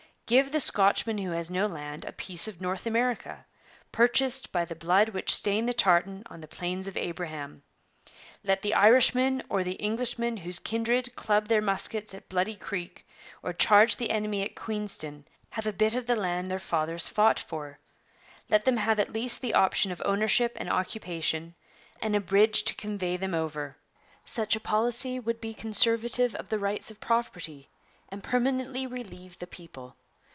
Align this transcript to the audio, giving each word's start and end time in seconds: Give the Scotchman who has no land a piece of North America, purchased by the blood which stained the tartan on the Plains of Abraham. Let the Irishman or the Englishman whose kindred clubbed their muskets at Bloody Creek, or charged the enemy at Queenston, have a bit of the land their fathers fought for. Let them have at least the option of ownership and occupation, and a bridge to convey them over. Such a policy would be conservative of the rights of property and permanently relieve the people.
Give 0.31 0.53
the 0.53 0.61
Scotchman 0.61 1.17
who 1.17 1.31
has 1.31 1.51
no 1.51 1.65
land 1.65 2.05
a 2.05 2.13
piece 2.13 2.47
of 2.47 2.61
North 2.61 2.85
America, 2.87 3.45
purchased 3.91 4.53
by 4.53 4.63
the 4.63 4.77
blood 4.77 5.09
which 5.09 5.35
stained 5.35 5.67
the 5.67 5.73
tartan 5.73 6.23
on 6.27 6.39
the 6.39 6.47
Plains 6.47 6.87
of 6.87 6.95
Abraham. 6.95 7.63
Let 8.41 8.61
the 8.61 8.73
Irishman 8.73 9.43
or 9.49 9.65
the 9.65 9.73
Englishman 9.73 10.37
whose 10.37 10.57
kindred 10.57 11.17
clubbed 11.17 11.47
their 11.49 11.61
muskets 11.61 12.13
at 12.13 12.29
Bloody 12.29 12.55
Creek, 12.55 13.05
or 13.43 13.51
charged 13.51 13.99
the 13.99 14.09
enemy 14.09 14.41
at 14.41 14.55
Queenston, 14.55 15.25
have 15.49 15.67
a 15.67 15.73
bit 15.73 15.95
of 15.95 16.05
the 16.05 16.15
land 16.15 16.49
their 16.49 16.59
fathers 16.59 17.09
fought 17.09 17.37
for. 17.37 17.79
Let 18.49 18.63
them 18.63 18.77
have 18.77 18.99
at 19.01 19.11
least 19.11 19.41
the 19.41 19.53
option 19.53 19.91
of 19.91 20.01
ownership 20.05 20.53
and 20.57 20.69
occupation, 20.69 21.55
and 22.01 22.15
a 22.15 22.21
bridge 22.21 22.63
to 22.63 22.75
convey 22.75 23.17
them 23.17 23.33
over. 23.35 23.75
Such 24.23 24.55
a 24.55 24.61
policy 24.61 25.19
would 25.19 25.41
be 25.41 25.53
conservative 25.53 26.35
of 26.35 26.47
the 26.47 26.57
rights 26.57 26.89
of 26.89 27.01
property 27.01 27.67
and 28.07 28.23
permanently 28.23 28.87
relieve 28.87 29.37
the 29.37 29.45
people. 29.47 29.97